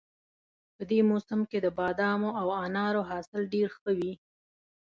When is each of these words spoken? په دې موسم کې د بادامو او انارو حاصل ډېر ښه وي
په 0.75 0.83
دې 0.89 0.99
موسم 1.09 1.39
کې 1.49 1.59
د 1.61 1.67
بادامو 1.79 2.29
او 2.41 2.47
انارو 2.65 3.01
حاصل 3.09 3.41
ډېر 3.53 3.67
ښه 3.79 3.91
وي 3.97 4.13